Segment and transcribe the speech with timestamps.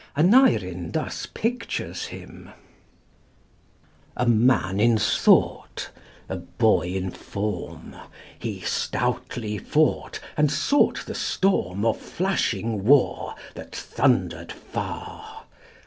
[0.15, 2.49] Aneurin thus pictures him:]
[4.17, 5.91] A man in thought,
[6.27, 7.95] a boy in form,
[8.39, 15.43] He stoutly fought, and sought the storm Of flashing war that thundered far.